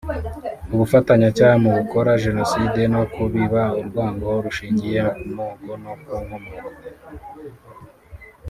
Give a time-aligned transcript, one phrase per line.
[0.73, 6.65] ubufatanyacyaha mu gukora Jenoside no kubiba urwango rushingiye ku moko no ku nkomoko